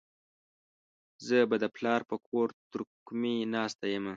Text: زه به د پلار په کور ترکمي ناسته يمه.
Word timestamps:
زه 1.25 1.37
به 1.49 1.55
د 1.63 1.65
پلار 1.75 2.01
په 2.09 2.15
کور 2.27 2.47
ترکمي 2.71 3.35
ناسته 3.55 3.85
يمه. 3.95 4.09